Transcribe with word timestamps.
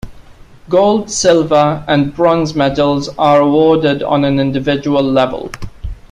Gold, 0.67 1.11
silver 1.11 1.83
and 1.87 2.15
bronze 2.15 2.55
medals 2.55 3.07
are 3.19 3.39
awarded 3.39 4.01
on 4.01 4.25
an 4.25 4.39
individual 4.39 5.03
level. 5.03 5.51